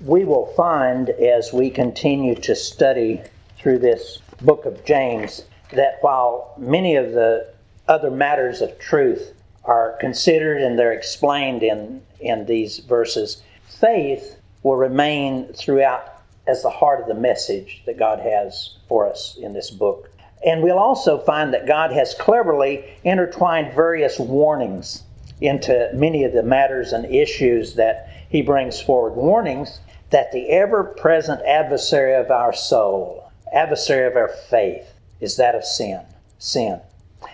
[0.00, 3.20] we will find as we continue to study
[3.58, 7.52] through this book of James that while many of the
[7.86, 9.34] other matters of truth
[9.64, 16.70] are considered and they're explained in, in these verses, faith will remain throughout as the
[16.70, 20.10] heart of the message that God has for us in this book.
[20.44, 25.02] And we'll also find that God has cleverly intertwined various warnings
[25.42, 29.14] into many of the matters and issues that He brings forward.
[29.14, 29.80] Warnings
[30.10, 35.64] that the ever present adversary of our soul, adversary of our faith, is that of
[35.64, 36.00] sin.
[36.38, 36.80] Sin.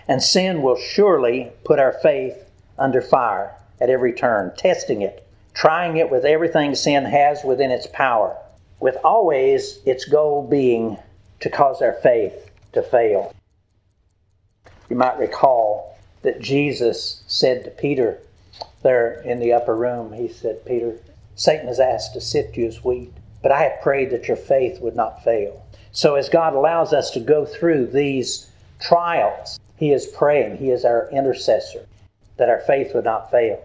[0.09, 2.37] And sin will surely put our faith
[2.79, 7.87] under fire at every turn, testing it, trying it with everything sin has within its
[7.93, 8.37] power,
[8.81, 10.99] with always its goal being
[11.41, 13.35] to cause our faith to fail.
[14.89, 18.19] You might recall that Jesus said to Peter
[18.83, 20.99] there in the upper room, He said, Peter,
[21.37, 24.81] Satan has asked to sift you as wheat, but I have prayed that your faith
[24.81, 25.65] would not fail.
[25.93, 30.85] So, as God allows us to go through these trials, He is praying, He is
[30.85, 31.87] our intercessor,
[32.39, 33.63] that our faith would not fail.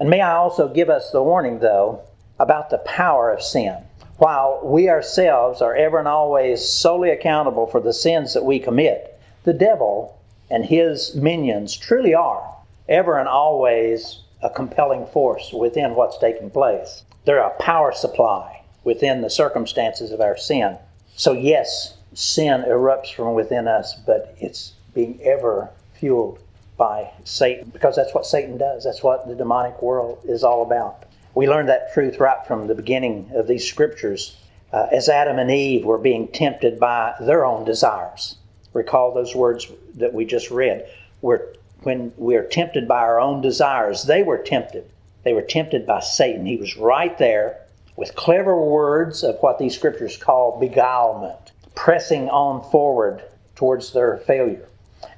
[0.00, 2.00] And may I also give us the warning, though,
[2.40, 3.76] about the power of sin.
[4.16, 9.20] While we ourselves are ever and always solely accountable for the sins that we commit,
[9.44, 10.18] the devil
[10.50, 12.56] and his minions truly are
[12.88, 17.04] ever and always a compelling force within what's taking place.
[17.24, 20.76] They're a power supply within the circumstances of our sin.
[21.14, 26.40] So, yes, sin erupts from within us, but it's being ever fueled
[26.76, 28.84] by Satan because that's what Satan does.
[28.84, 31.04] That's what the demonic world is all about.
[31.34, 34.36] We learned that truth right from the beginning of these scriptures
[34.72, 38.36] uh, as Adam and Eve were being tempted by their own desires.
[38.72, 40.86] Recall those words that we just read.
[41.20, 41.54] We're
[41.84, 44.04] when we are tempted by our own desires.
[44.04, 44.90] They were tempted.
[45.24, 46.46] They were tempted by Satan.
[46.46, 47.60] He was right there
[47.96, 53.22] with clever words of what these scriptures call beguilement, pressing on forward
[53.54, 54.68] towards their failure.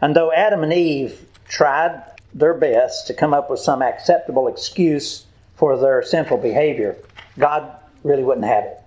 [0.00, 2.02] And though Adam and Eve tried
[2.34, 6.96] their best to come up with some acceptable excuse for their sinful behavior,
[7.38, 8.80] God really wouldn't have it.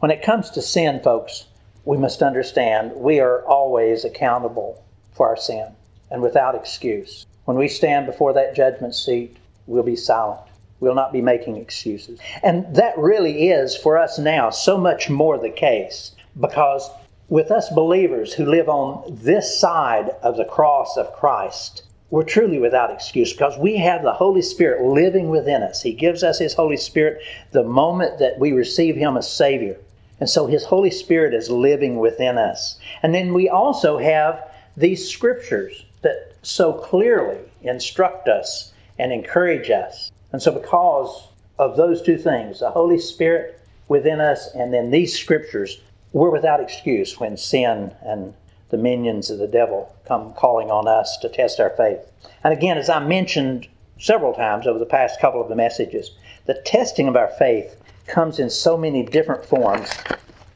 [0.00, 1.46] When it comes to sin, folks,
[1.84, 5.74] we must understand we are always accountable for our sin
[6.10, 7.26] and without excuse.
[7.44, 10.40] When we stand before that judgment seat, we'll be silent.
[10.80, 12.18] We'll not be making excuses.
[12.42, 16.90] And that really is, for us now, so much more the case because
[17.28, 22.58] with us believers who live on this side of the cross of Christ, we're truly
[22.58, 25.82] without excuse because we have the Holy Spirit living within us.
[25.82, 27.22] He gives us His Holy Spirit
[27.52, 29.78] the moment that we receive Him as Savior.
[30.20, 32.78] And so His Holy Spirit is living within us.
[33.02, 40.12] And then we also have these scriptures that so clearly instruct us and encourage us.
[40.32, 41.28] And so, because
[41.58, 45.80] of those two things, the Holy Spirit within us and then these scriptures,
[46.12, 48.34] we're without excuse when sin and
[48.70, 52.00] the minions of the devil come calling on us to test our faith.
[52.42, 56.12] And again, as I mentioned several times over the past couple of the messages,
[56.46, 59.90] the testing of our faith comes in so many different forms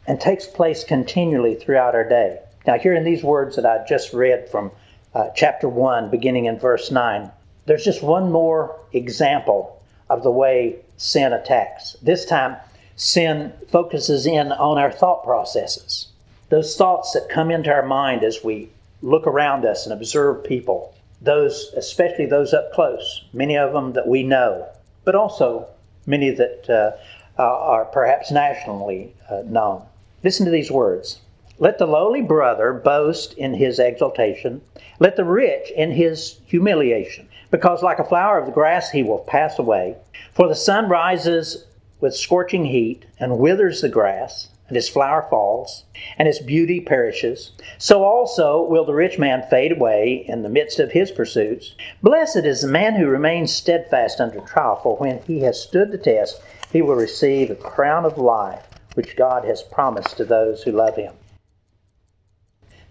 [0.06, 2.41] and takes place continually throughout our day.
[2.66, 4.70] Now, here in these words that I just read from
[5.19, 7.31] uh, chapter 1, beginning in verse 9,
[7.67, 11.97] there's just one more example of the way sin attacks.
[12.01, 12.56] This time,
[12.95, 16.06] sin focuses in on our thought processes.
[16.51, 18.71] Those thoughts that come into our mind as we
[19.03, 24.06] look around us and observe people, those, especially those up close, many of them that
[24.06, 24.69] we know,
[25.05, 25.69] but also
[26.06, 29.85] many that uh, are perhaps nationally uh, known.
[30.23, 31.19] Listen to these words
[31.60, 34.60] let the lowly brother boast in his exaltation,
[35.00, 39.19] let the rich in his humiliation, because like a flower of the grass he will
[39.19, 39.96] pass away.
[40.32, 41.66] For the sun rises
[42.00, 45.84] with scorching heat and withers the grass, and its flower falls,
[46.16, 47.52] and its beauty perishes.
[47.78, 51.75] So also will the rich man fade away in the midst of his pursuits.
[52.02, 55.98] Blessed is the man who remains steadfast under trial, for when he has stood the
[55.98, 56.40] test,
[56.70, 60.96] he will receive a crown of life which God has promised to those who love
[60.96, 61.14] him.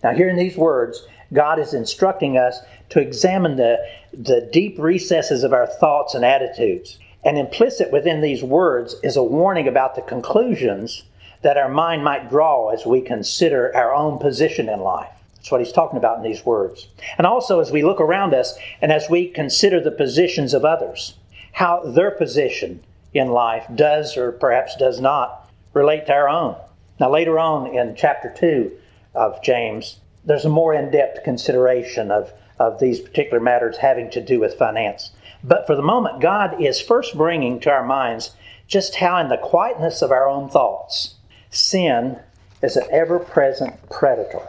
[0.07, 2.62] Now, here in these words, God is instructing us
[2.92, 3.77] to examine the,
[4.13, 6.98] the deep recesses of our thoughts and attitudes.
[7.25, 11.04] And implicit within these words is a warning about the conclusions
[11.42, 15.12] that our mind might draw as we consider our own position in life.
[15.36, 16.88] That's what he's talking about in these words.
[17.18, 21.15] And also as we look around us and as we consider the positions of others,
[21.51, 22.80] how their position
[23.13, 26.56] in life does or perhaps does not relate to our own.
[26.98, 28.71] Now, later on in chapter 2,
[29.17, 34.23] of James, there's a more in depth consideration of, of these particular matters having to
[34.23, 35.11] do with finance.
[35.43, 38.31] But for the moment, God is first bringing to our minds
[38.67, 41.15] just how, in the quietness of our own thoughts,
[41.49, 42.19] sin
[42.61, 44.41] is an ever present predator.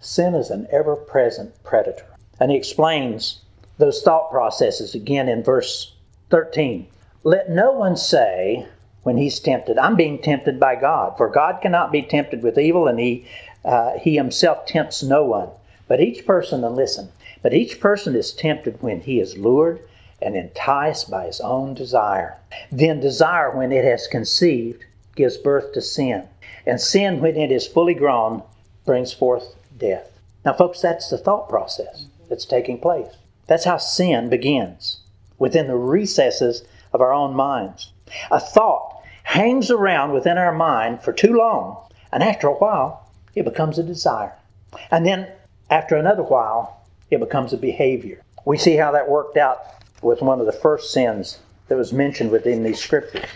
[0.00, 2.06] Sin is an ever present predator.
[2.40, 3.42] And he explains
[3.78, 5.94] those thought processes again in verse
[6.30, 6.88] 13.
[7.24, 8.66] Let no one say
[9.02, 12.86] when he's tempted, I'm being tempted by God, for God cannot be tempted with evil,
[12.88, 13.26] and he,
[13.64, 15.48] uh, he himself tempts no one.
[15.88, 17.10] But each person, and listen,
[17.42, 19.80] but each person is tempted when he is lured
[20.20, 22.38] and enticed by his own desire.
[22.70, 24.84] Then desire, when it has conceived,
[25.16, 26.28] gives birth to sin.
[26.64, 28.42] And sin, when it is fully grown,
[28.84, 30.10] brings forth death.
[30.44, 33.08] Now, folks, that's the thought process that's taking place.
[33.46, 35.00] That's how sin begins
[35.38, 37.92] within the recesses of our own minds.
[38.30, 43.01] A thought hangs around within our mind for too long, and after a while,
[43.34, 44.36] it becomes a desire.
[44.90, 45.28] And then,
[45.70, 48.22] after another while, it becomes a behavior.
[48.44, 49.58] We see how that worked out
[50.02, 51.38] with one of the first sins
[51.68, 53.28] that was mentioned within these scriptures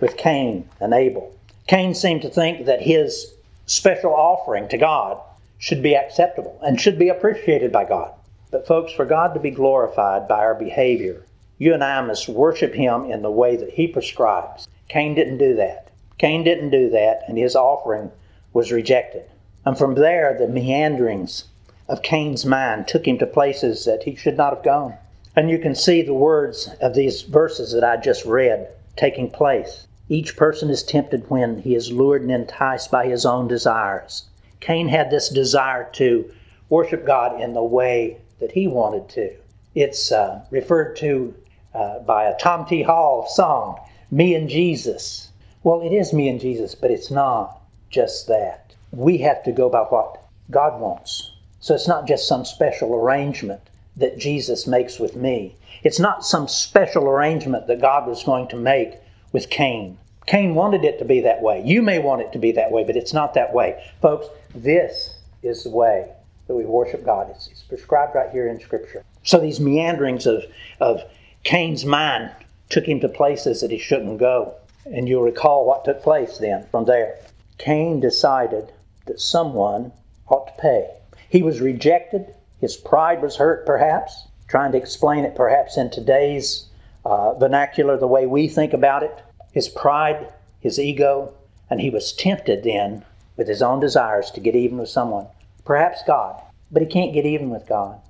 [0.00, 1.34] with Cain and Abel.
[1.66, 3.34] Cain seemed to think that his
[3.66, 5.20] special offering to God
[5.58, 8.12] should be acceptable and should be appreciated by God.
[8.50, 11.24] But, folks, for God to be glorified by our behavior,
[11.58, 14.68] you and I must worship Him in the way that He prescribes.
[14.88, 15.90] Cain didn't do that.
[16.18, 18.12] Cain didn't do that, and his offering
[18.54, 19.28] was rejected.
[19.66, 21.44] And from there, the meanderings
[21.88, 24.94] of Cain's mind took him to places that he should not have gone.
[25.36, 29.86] And you can see the words of these verses that I just read taking place.
[30.08, 34.24] Each person is tempted when he is lured and enticed by his own desires.
[34.60, 36.30] Cain had this desire to
[36.68, 39.34] worship God in the way that he wanted to.
[39.74, 41.34] It's uh, referred to
[41.74, 42.82] uh, by a Tom T.
[42.82, 43.80] Hall song,
[44.10, 45.32] Me and Jesus.
[45.64, 47.60] Well, it is me and Jesus, but it's not
[47.94, 48.74] just that.
[48.90, 51.32] We have to go by what God wants.
[51.60, 53.60] So it's not just some special arrangement
[53.96, 55.56] that Jesus makes with me.
[55.82, 58.94] It's not some special arrangement that God was going to make
[59.32, 59.98] with Cain.
[60.26, 61.62] Cain wanted it to be that way.
[61.64, 63.82] You may want it to be that way, but it's not that way.
[64.00, 66.10] Folks, this is the way
[66.46, 67.30] that we worship God.
[67.30, 69.04] It's, it's prescribed right here in Scripture.
[69.22, 70.44] So these meanderings of,
[70.80, 71.00] of
[71.42, 72.30] Cain's mind
[72.70, 74.54] took him to places that he shouldn't go.
[74.86, 77.18] And you'll recall what took place then from there.
[77.58, 78.72] Cain decided
[79.06, 79.92] that someone
[80.28, 80.90] ought to pay.
[81.28, 82.34] He was rejected
[82.64, 86.66] his pride was hurt, perhaps, trying to explain it perhaps in today's
[87.04, 89.22] uh, vernacular, the way we think about it.
[89.52, 91.34] His pride, his ego,
[91.68, 93.04] and he was tempted then
[93.36, 95.26] with his own desires to get even with someone,
[95.66, 96.40] perhaps God,
[96.70, 98.00] but he can't get even with God.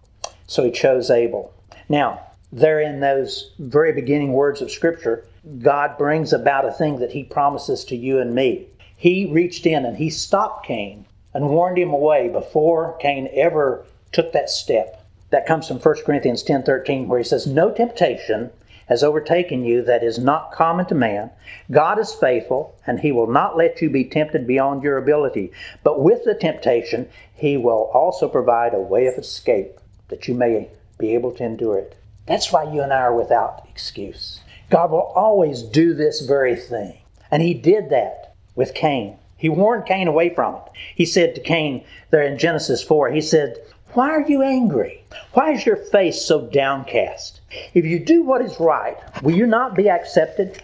[0.47, 1.53] So he chose Abel.
[1.89, 2.21] Now,
[2.53, 5.25] there in those very beginning words of Scripture,
[5.59, 8.69] God brings about a thing that he promises to you and me.
[9.05, 11.05] He reached in and he stopped Cain
[11.35, 14.99] and warned him away before Cain ever took that step.
[15.29, 18.51] That comes from 1 Corinthians 10:13 where he says, "No temptation
[18.87, 21.33] has overtaken you that is not common to man.
[21.71, 25.53] God is faithful, and he will not let you be tempted beyond your ability.
[25.83, 30.71] But with the temptation, he will also provide a way of escape that you may
[30.97, 34.41] be able to endure it." That's why you and I are without excuse.
[34.71, 37.01] God will always do this very thing.
[37.31, 38.24] And he did that
[38.55, 39.19] with Cain.
[39.37, 40.63] He warned Cain away from it.
[40.95, 43.57] He said to Cain there in Genesis 4, he said,
[43.95, 45.05] why are you angry?
[45.35, 47.41] Why is your face so downcast?
[47.75, 50.61] If you do what is right, will you not be accepted?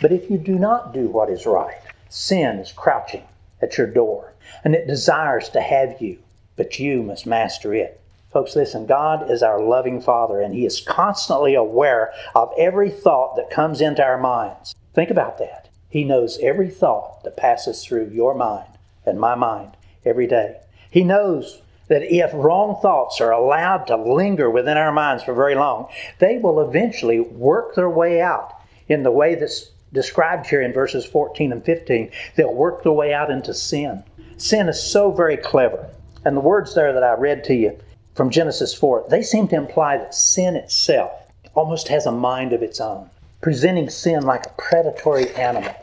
[0.00, 1.78] But if you do not do what is right,
[2.08, 3.22] sin is crouching
[3.60, 6.18] at your door, and it desires to have you,
[6.56, 8.00] but you must master it.
[8.32, 13.36] Folks, listen, God is our loving Father, and He is constantly aware of every thought
[13.36, 14.74] that comes into our minds.
[14.92, 15.68] Think about that.
[15.92, 20.56] He knows every thought that passes through your mind and my mind every day.
[20.90, 25.54] He knows that if wrong thoughts are allowed to linger within our minds for very
[25.54, 28.54] long, they will eventually work their way out
[28.88, 32.10] in the way that's described here in verses 14 and 15.
[32.36, 34.02] They'll work their way out into sin.
[34.38, 35.90] Sin is so very clever.
[36.24, 37.78] And the words there that I read to you
[38.14, 41.12] from Genesis 4, they seem to imply that sin itself
[41.54, 43.10] almost has a mind of its own,
[43.42, 45.74] presenting sin like a predatory animal.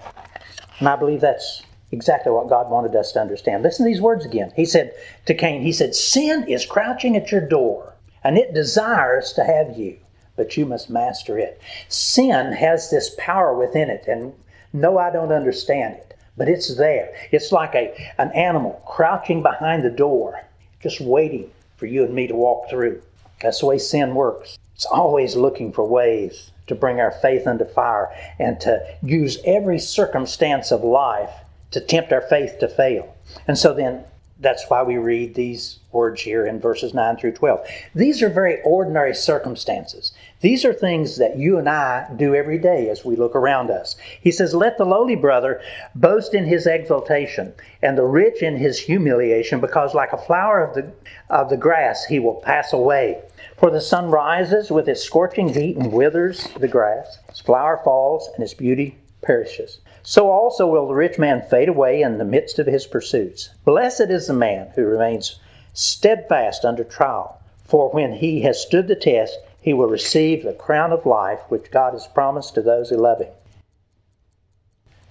[0.80, 3.64] And I believe that's exactly what God wanted us to understand.
[3.64, 4.52] Listen to these words again.
[4.56, 4.94] He said
[5.26, 7.94] to Cain, He said, Sin is crouching at your door,
[8.24, 9.98] and it desires to have you,
[10.36, 11.62] but you must master it.
[11.88, 14.34] Sin has this power within it, and
[14.72, 17.14] no, I don't understand it, but it's there.
[17.32, 20.42] It's like a, an animal crouching behind the door,
[20.82, 23.02] just waiting for you and me to walk through.
[23.42, 24.58] That's the way sin works.
[24.76, 28.10] It's always looking for ways to bring our faith under fire
[28.40, 31.32] and to use every circumstance of life
[31.72, 33.16] to tempt our faith to fail.
[33.48, 34.06] And so then
[34.40, 37.68] that's why we read these words here in verses 9 through 12.
[37.94, 40.14] These are very ordinary circumstances.
[40.42, 43.98] These are things that you and I do every day as we look around us.
[44.22, 45.62] He says, Let the lowly brother
[45.96, 50.76] boast in his exaltation, and the rich in his humiliation, because like a flower of
[50.76, 50.94] the,
[51.30, 53.22] of the grass he will pass away.
[53.58, 58.30] For the sun rises with its scorching heat and withers the grass, its flower falls,
[58.34, 59.80] and its beauty perishes.
[60.04, 63.50] So also will the rich man fade away in the midst of his pursuits.
[63.66, 65.38] Blessed is the man who remains
[65.74, 70.92] steadfast under trial, for when he has stood the test, he will receive the crown
[70.92, 73.34] of life which God has promised to those who love him.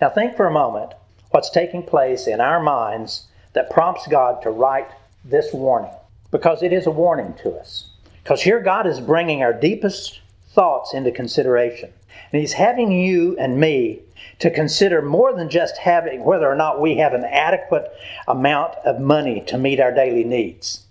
[0.00, 0.92] Now, think for a moment
[1.30, 4.88] what's taking place in our minds that prompts God to write
[5.24, 5.90] this warning,
[6.30, 7.90] because it is a warning to us.
[8.22, 11.92] Because here God is bringing our deepest thoughts into consideration.
[12.32, 14.00] And He's having you and me
[14.38, 17.90] to consider more than just having whether or not we have an adequate
[18.26, 20.84] amount of money to meet our daily needs.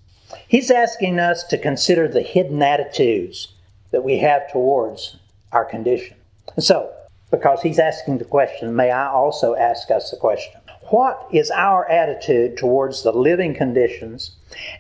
[0.48, 3.50] He's asking us to consider the hidden attitudes
[3.91, 5.17] that we have towards
[5.51, 6.17] our condition.
[6.55, 6.91] And so,
[7.31, 11.89] because he's asking the question, may I also ask us the question What is our
[11.89, 14.31] attitude towards the living conditions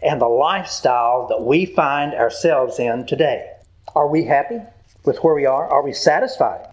[0.01, 3.51] and the lifestyle that we find ourselves in today?
[3.95, 4.59] Are we happy
[5.05, 5.67] with where we are?
[5.67, 6.67] Are we satisfied?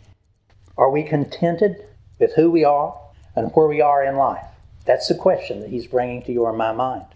[0.77, 1.77] Are we contented
[2.19, 2.99] with who we are
[3.37, 4.47] and where we are in life?
[4.85, 7.07] That's the question that he's bringing to your and my mind.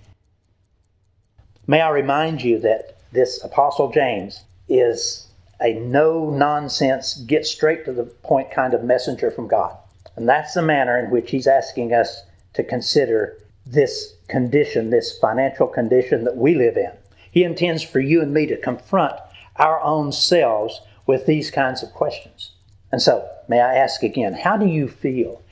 [1.70, 5.26] May I remind you that this Apostle James is
[5.60, 9.76] a no nonsense, get straight to the point kind of messenger from God.
[10.16, 12.22] And that's the manner in which he's asking us
[12.54, 16.92] to consider this condition, this financial condition that we live in.
[17.30, 19.20] He intends for you and me to confront
[19.56, 22.52] our own selves with these kinds of questions.
[22.90, 25.42] And so, may I ask again, how do you feel?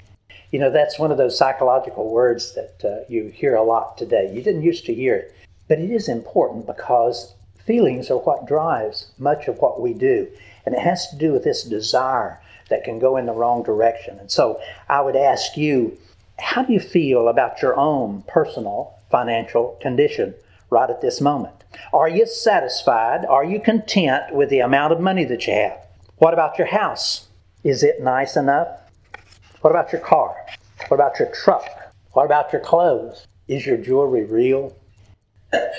[0.51, 4.33] You know, that's one of those psychological words that uh, you hear a lot today.
[4.33, 5.35] You didn't used to hear it.
[5.69, 7.35] But it is important because
[7.67, 10.29] feelings are what drives much of what we do.
[10.65, 14.19] And it has to do with this desire that can go in the wrong direction.
[14.19, 15.99] And so I would ask you,
[16.39, 20.35] how do you feel about your own personal financial condition
[20.71, 21.55] right at this moment?
[21.93, 23.25] Are you satisfied?
[23.25, 25.87] Are you content with the amount of money that you have?
[26.19, 27.29] What about your house?
[27.63, 28.69] Is it nice enough?
[29.61, 30.37] What about your car?
[30.89, 31.67] What about your truck?
[32.13, 33.27] What about your clothes?
[33.49, 34.77] Is your jewelry real?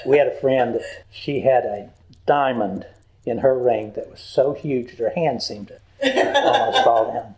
[0.05, 1.89] We had a friend that she had a
[2.25, 2.86] diamond
[3.25, 7.36] in her ring that was so huge that her hand seemed to almost fall down.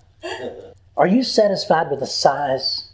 [0.98, 2.89] Are you satisfied with the size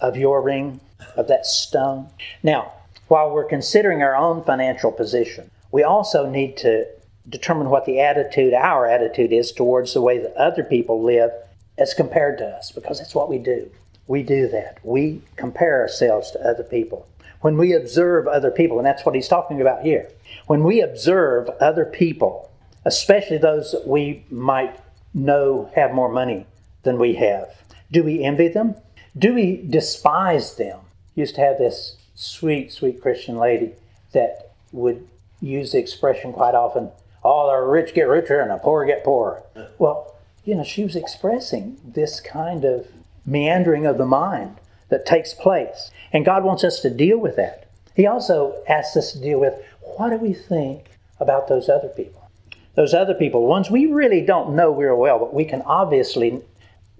[0.00, 0.80] of your ring,
[1.16, 2.08] of that stone?
[2.42, 2.72] Now,
[3.08, 6.86] while we're considering our own financial position, we also need to
[7.28, 11.30] determine what the attitude, our attitude is towards the way that other people live
[11.76, 13.70] as compared to us, because that's what we do.
[14.06, 14.78] We do that.
[14.82, 17.06] We compare ourselves to other people
[17.40, 20.10] when we observe other people, and that's what he's talking about here.
[20.46, 22.50] When we observe other people,
[22.84, 24.80] especially those that we might
[25.14, 26.46] know have more money
[26.82, 27.48] than we have,
[27.90, 28.74] do we envy them?
[29.16, 30.80] Do we despise them?
[31.14, 33.72] Used to have this sweet, sweet Christian lady
[34.12, 35.08] that would
[35.40, 36.90] use the expression quite often,
[37.24, 39.42] oh, the rich get richer and the poor get poorer.
[39.78, 42.86] Well, you know, she was expressing this kind of
[43.26, 44.56] meandering of the mind
[44.88, 45.90] that takes place.
[46.12, 47.70] And God wants us to deal with that.
[47.94, 50.86] He also asks us to deal with what do we think
[51.18, 52.30] about those other people?
[52.74, 56.40] Those other people, ones we really don't know real well, but we can obviously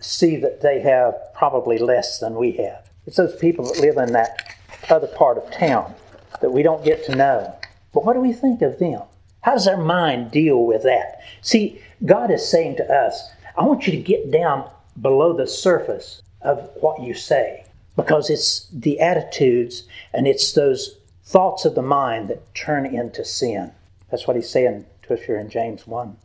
[0.00, 2.88] see that they have probably less than we have.
[3.06, 4.56] It's those people that live in that
[4.90, 5.94] other part of town
[6.40, 7.56] that we don't get to know.
[7.94, 9.02] But what do we think of them?
[9.42, 11.20] How does our mind deal with that?
[11.42, 14.68] See, God is saying to us, I want you to get down
[15.00, 17.64] below the surface of what you say
[17.98, 19.82] because it's the attitudes
[20.14, 23.72] and it's those thoughts of the mind that turn into sin.
[24.08, 26.16] That's what he's saying to us here in James 1.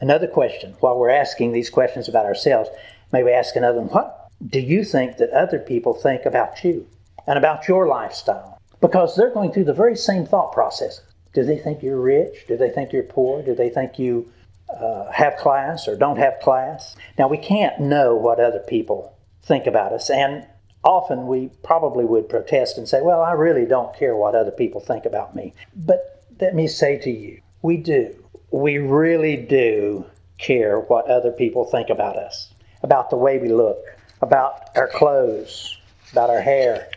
[0.00, 2.68] Another question, while we're asking these questions about ourselves,
[3.12, 3.90] may we ask another one?
[3.90, 6.88] What do you think that other people think about you
[7.28, 8.60] and about your lifestyle?
[8.80, 11.00] Because they're going through the very same thought process.
[11.32, 12.44] Do they think you're rich?
[12.48, 13.44] Do they think you're poor?
[13.44, 14.32] Do they think you
[14.68, 16.96] uh, have class or don't have class?
[17.16, 20.10] Now, we can't know what other people think about us.
[20.10, 20.44] And
[20.84, 24.80] often we probably would protest and say, Well, I really don't care what other people
[24.80, 25.54] think about me.
[25.74, 28.14] But let me say to you, we do.
[28.50, 30.06] We really do
[30.38, 33.78] care what other people think about us, about the way we look,
[34.22, 35.76] about our clothes,
[36.12, 36.88] about our hair,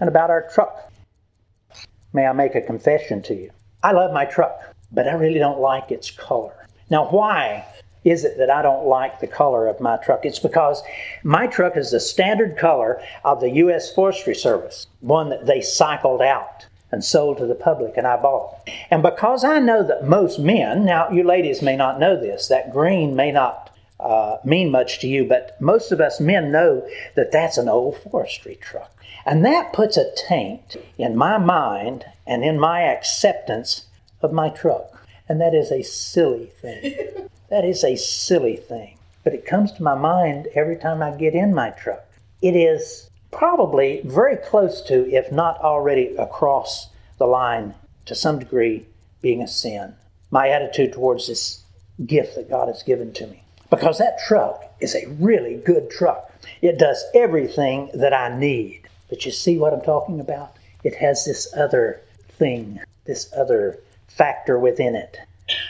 [0.00, 0.92] and about our truck.
[2.12, 3.50] May I make a confession to you?
[3.82, 6.66] I love my truck, but I really don't like its color.
[6.88, 7.66] Now, why
[8.06, 10.24] is it that I don't like the color of my truck?
[10.24, 10.80] It's because
[11.24, 13.92] my truck is the standard color of the U.S.
[13.92, 16.66] Forestry Service, one that they cycled out.
[16.92, 18.70] and sold to the public, and I bought.
[18.92, 22.72] And because I know that most men, now you ladies may not know this, that
[22.72, 27.32] green may not uh, mean much to you, but most of us men know that
[27.32, 28.92] that's an old forestry truck.
[29.24, 33.86] And that puts a taint in my mind and in my acceptance
[34.22, 34.96] of my truck.
[35.28, 37.28] And that is a silly thing.
[37.50, 38.98] that is a silly thing.
[39.24, 42.04] But it comes to my mind every time I get in my truck.
[42.42, 46.88] It is probably very close to, if not already across
[47.18, 47.74] the line
[48.04, 48.86] to some degree,
[49.20, 49.94] being a sin.
[50.30, 51.64] My attitude towards this
[52.04, 56.30] gift that God has given to me because that truck is a really good truck.
[56.62, 58.82] It does everything that I need.
[59.08, 60.56] But you see what I'm talking about?
[60.84, 62.00] It has this other
[62.38, 65.18] thing, this other factor within it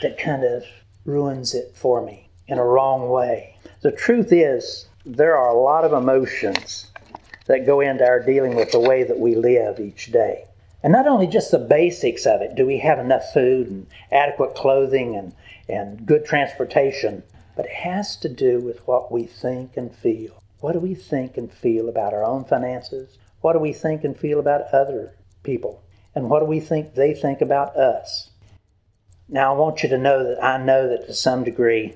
[0.03, 0.65] that kind of
[1.07, 3.57] ruins it for me in a wrong way.
[3.81, 6.91] The truth is, there are a lot of emotions
[7.47, 10.47] that go into our dealing with the way that we live each day.
[10.83, 14.55] And not only just the basics of it do we have enough food and adequate
[14.55, 15.35] clothing and,
[15.69, 17.23] and good transportation,
[17.57, 20.43] but it has to do with what we think and feel.
[20.61, 23.19] What do we think and feel about our own finances?
[23.41, 25.83] What do we think and feel about other people?
[26.15, 28.31] And what do we think they think about us?
[29.29, 31.95] Now, I want you to know that I know that to some degree,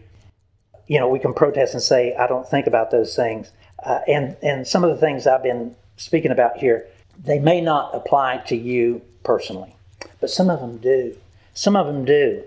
[0.89, 3.53] you know, we can protest and say, I don't think about those things.
[3.85, 6.89] Uh, and, and some of the things I've been speaking about here,
[7.23, 9.77] they may not apply to you personally,
[10.21, 11.17] but some of them do.
[11.55, 12.43] Some of them do.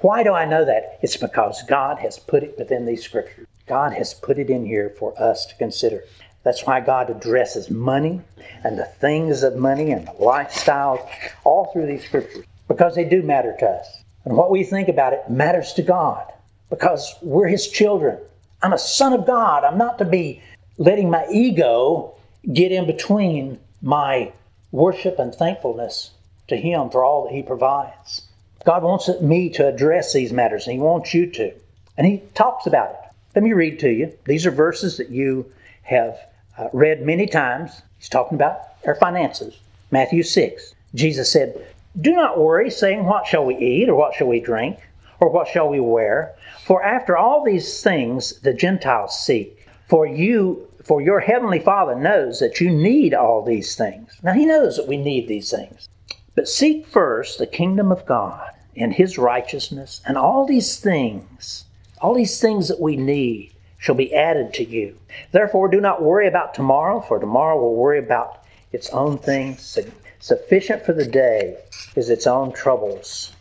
[0.00, 0.98] Why do I know that?
[1.02, 3.46] It's because God has put it within these scriptures.
[3.66, 6.04] God has put it in here for us to consider.
[6.44, 8.20] That's why God addresses money
[8.64, 11.06] and the things of money and the lifestyles
[11.44, 14.04] all through these scriptures because they do matter to us.
[14.24, 16.32] And what we think about it matters to God
[16.70, 18.16] because we're His children.
[18.62, 19.64] I'm a son of God.
[19.64, 20.40] I'm not to be
[20.78, 22.16] letting my ego
[22.52, 24.32] get in between my
[24.70, 26.12] worship and thankfulness
[26.46, 28.22] to Him for all that He provides.
[28.64, 31.52] God wants me to address these matters, and He wants you to.
[31.96, 33.00] And He talks about it.
[33.34, 34.16] Let me read to you.
[34.26, 35.50] These are verses that you
[35.82, 36.16] have
[36.56, 37.82] uh, read many times.
[37.98, 39.58] He's talking about our finances.
[39.90, 40.74] Matthew 6.
[40.94, 44.78] Jesus said, Do not worry, saying, What shall we eat, or what shall we drink,
[45.18, 46.34] or what shall we wear?
[46.64, 49.66] For after all these things the Gentiles seek.
[49.88, 54.16] For you, for your heavenly Father knows that you need all these things.
[54.22, 55.88] Now, He knows that we need these things.
[56.34, 61.64] But seek first the kingdom of God and his righteousness, and all these things,
[62.00, 64.96] all these things that we need, shall be added to you.
[65.32, 69.78] Therefore, do not worry about tomorrow, for tomorrow will worry about its own things.
[70.22, 71.56] Sufficient for the day
[71.96, 73.32] is its own troubles.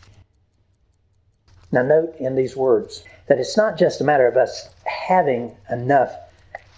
[1.73, 6.15] Now, note in these words that it's not just a matter of us having enough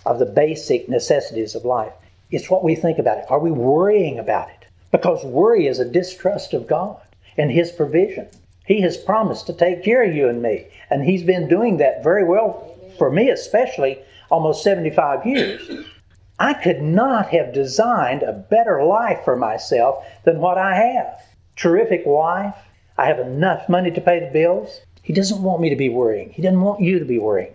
[0.07, 1.93] of the basic necessities of life,
[2.31, 3.25] it's what we think about it.
[3.29, 4.65] Are we worrying about it?
[4.91, 6.99] Because worry is a distrust of God
[7.37, 8.27] and His provision.
[8.65, 12.03] He has promised to take care of you and me, and He's been doing that
[12.03, 13.99] very well for me, especially
[14.31, 15.85] almost 75 years.
[16.41, 21.21] I could not have designed a better life for myself than what I have.
[21.55, 22.55] Terrific wife.
[22.97, 24.81] I have enough money to pay the bills.
[25.03, 26.31] He doesn't want me to be worrying.
[26.31, 27.53] He doesn't want you to be worrying.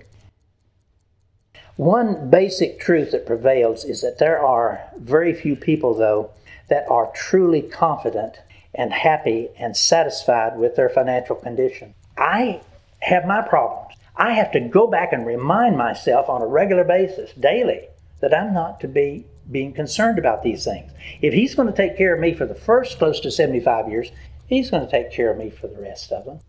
[1.74, 6.30] One basic truth that prevails is that there are very few people, though,
[6.68, 8.38] that are truly confident
[8.72, 11.96] and happy and satisfied with their financial condition.
[12.16, 12.60] I
[13.00, 13.96] have my problems.
[14.14, 17.88] I have to go back and remind myself on a regular basis, daily,
[18.28, 20.90] that I'm not to be being concerned about these things.
[21.22, 24.10] If He's going to take care of me for the first close to 75 years,
[24.48, 26.40] He's going to take care of me for the rest of them.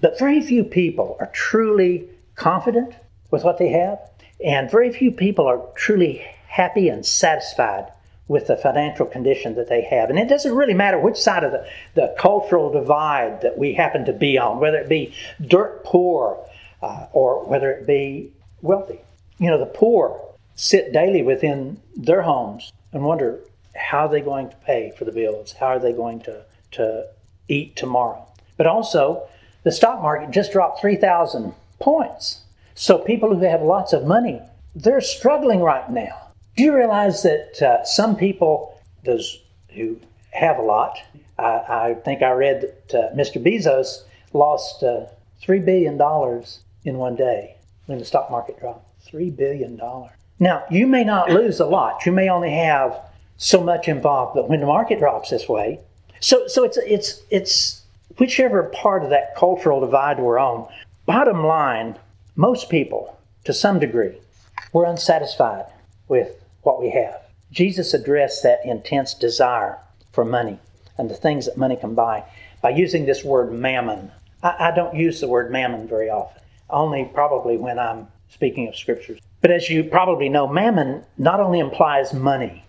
[0.00, 2.96] But very few people are truly confident
[3.30, 4.00] with what they have,
[4.44, 7.92] and very few people are truly happy and satisfied
[8.26, 10.10] with the financial condition that they have.
[10.10, 11.64] And it doesn't really matter which side of the,
[11.94, 16.44] the cultural divide that we happen to be on, whether it be dirt poor
[16.82, 18.98] uh, or whether it be wealthy.
[19.38, 20.29] You know, the poor
[20.60, 23.40] sit daily within their homes and wonder
[23.74, 25.52] how are they going to pay for the bills?
[25.52, 26.42] How are they going to,
[26.72, 27.06] to
[27.48, 28.26] eat tomorrow?
[28.58, 29.26] But also,
[29.62, 32.42] the stock market just dropped 3,000 points.
[32.74, 34.42] So people who have lots of money,
[34.76, 36.28] they're struggling right now.
[36.58, 39.98] Do you realize that uh, some people, those who
[40.32, 40.98] have a lot,
[41.38, 43.42] I, I think I read that uh, Mr.
[43.42, 44.02] Bezos
[44.34, 45.06] lost uh,
[45.42, 45.94] $3 billion
[46.84, 48.86] in one day when the stock market dropped.
[49.10, 49.80] $3 billion.
[50.40, 52.06] Now, you may not lose a lot.
[52.06, 52.98] You may only have
[53.36, 55.80] so much involved, but when the market drops this way,
[56.18, 57.82] so, so it's, it's, it's
[58.18, 60.66] whichever part of that cultural divide we're on,
[61.04, 61.98] bottom line,
[62.36, 64.18] most people, to some degree,
[64.72, 65.66] were unsatisfied
[66.08, 67.20] with what we have.
[67.52, 69.78] Jesus addressed that intense desire
[70.10, 70.58] for money
[70.96, 72.24] and the things that money can buy
[72.62, 74.10] by using this word mammon.
[74.42, 78.76] I, I don't use the word mammon very often, only probably when I'm speaking of
[78.76, 79.18] scriptures.
[79.40, 82.64] But as you probably know, mammon not only implies money,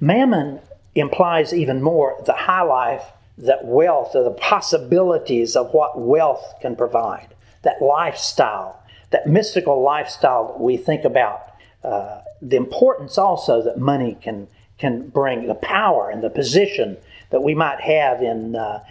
[0.00, 0.60] mammon
[0.94, 3.02] implies even more the high life
[3.38, 10.52] that wealth or the possibilities of what wealth can provide, that lifestyle, that mystical lifestyle
[10.52, 14.46] that we think about, uh, the importance also that money can
[14.76, 16.96] can bring, the power and the position
[17.30, 18.82] that we might have in uh,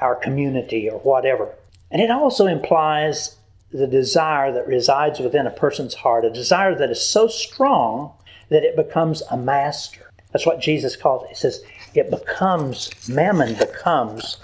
[0.00, 1.54] our community or whatever.
[1.90, 3.36] And it also implies
[3.72, 8.12] the desire that resides within a person's heart, a desire that is so strong
[8.50, 10.10] that it becomes a master.
[10.32, 11.30] That's what Jesus calls it.
[11.30, 11.62] He says,
[11.94, 14.38] it becomes, mammon becomes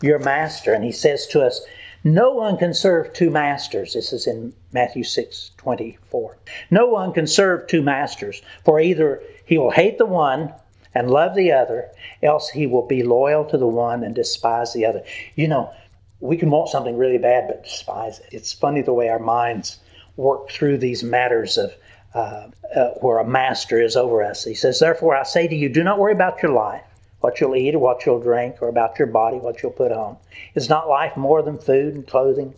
[0.00, 0.72] your master.
[0.72, 1.60] And he says to us,
[2.04, 3.94] no one can serve two masters.
[3.94, 6.36] This is in Matthew 6 24.
[6.70, 10.52] No one can serve two masters, for either he will hate the one
[10.94, 11.90] and love the other,
[12.22, 15.02] else he will be loyal to the one and despise the other.
[15.34, 15.74] You know,
[16.20, 18.28] we can want something really bad but despise it.
[18.32, 19.78] It's funny the way our minds
[20.16, 21.74] work through these matters of
[22.14, 24.44] uh, uh, where a master is over us.
[24.44, 26.82] He says, Therefore, I say to you, do not worry about your life,
[27.20, 30.16] what you'll eat or what you'll drink, or about your body, what you'll put on.
[30.54, 32.54] Is not life more than food and clothing?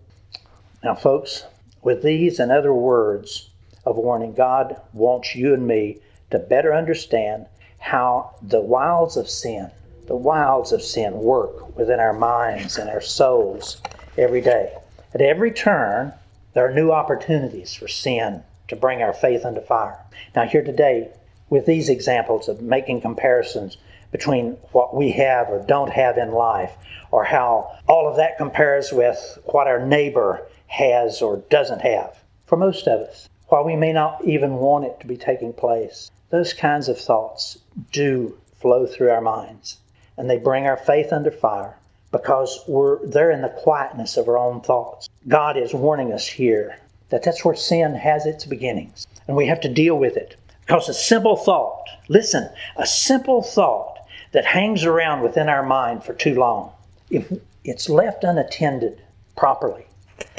[0.85, 1.45] Now, folks,
[1.83, 3.51] with these and other words
[3.85, 5.99] of warning, God wants you and me
[6.31, 7.47] to better understand
[7.81, 9.71] how the wiles of sin,
[10.09, 13.81] the wiles of sin work within our minds and our souls
[14.17, 14.75] every day.
[15.15, 16.15] At every turn,
[16.55, 19.99] there are new opportunities for sin to bring our faith under fire.
[20.35, 21.11] Now, here today,
[21.51, 23.77] with these examples of making comparisons
[24.11, 26.73] between what we have or don't have in life,
[27.11, 32.19] or how all of that compares with what our neighbor has or doesn't have.
[32.47, 36.11] For most of us, while we may not even want it to be taking place,
[36.31, 37.59] those kinds of thoughts
[37.93, 39.79] do flow through our minds,
[40.19, 41.79] and they bring our faith under fire
[42.11, 45.09] because we're there in the quietness of our own thoughts.
[45.29, 46.79] God is warning us here
[47.09, 50.37] that that's where sin has its beginnings, and we have to deal with it.
[50.61, 53.99] Because a simple thought, listen, a simple thought
[54.33, 56.73] that hangs around within our mind for too long,
[57.11, 57.33] if
[57.65, 59.01] it's left unattended
[59.37, 59.87] properly,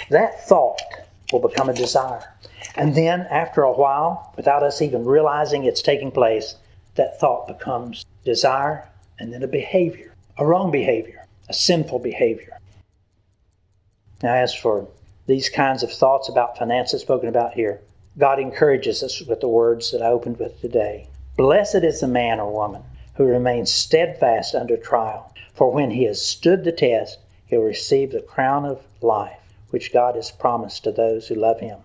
[0.09, 0.81] that thought
[1.31, 2.35] will become a desire.
[2.75, 6.55] And then, after a while, without us even realizing it's taking place,
[6.95, 8.87] that thought becomes desire
[9.19, 12.57] and then a behavior, a wrong behavior, a sinful behavior.
[14.23, 14.87] Now, as for
[15.27, 17.81] these kinds of thoughts about finances spoken about here,
[18.17, 21.07] God encourages us with the words that I opened with today.
[21.37, 22.81] Blessed is the man or woman
[23.15, 28.21] who remains steadfast under trial, for when he has stood the test, he'll receive the
[28.21, 29.37] crown of life
[29.69, 31.79] which God has promised to those who love him.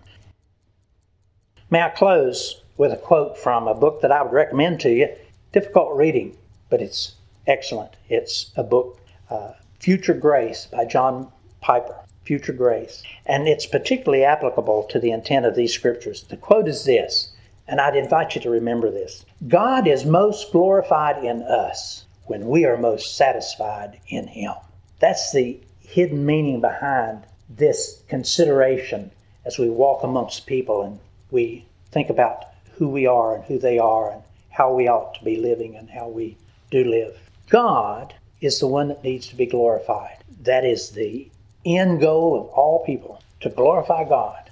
[1.69, 5.09] May I close with a quote from a book that I would recommend to you.
[5.51, 6.37] Difficult reading,
[6.69, 7.14] but it's
[7.47, 7.95] excellent.
[8.09, 11.31] It's a book, uh, Future Grace by John
[11.61, 11.95] Piper.
[12.23, 13.03] Future Grace.
[13.25, 16.23] And it's particularly applicable to the intent of these scriptures.
[16.23, 17.31] The quote is this,
[17.67, 22.65] and I'd invite you to remember this God is most glorified in us when we
[22.65, 24.53] are most satisfied in Him.
[24.99, 29.11] That's the hidden meaning behind this consideration
[29.45, 32.45] as we walk amongst people and we think about
[32.77, 35.89] who we are and who they are and how we ought to be living and
[35.89, 36.37] how we
[36.71, 37.17] do live.
[37.49, 40.23] God is the one that needs to be glorified.
[40.41, 41.29] That is the
[41.65, 44.49] end goal of all people to glorify God.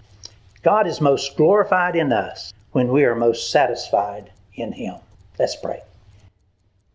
[0.64, 4.96] God is most glorified in us when we are most satisfied in Him.
[5.38, 5.82] Let's pray.